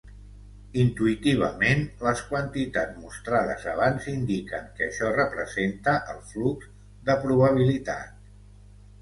[0.83, 6.67] Intuïtivament, les quantitats mostrades abans indiquen que això representa el flux
[7.11, 8.19] de probabilitat.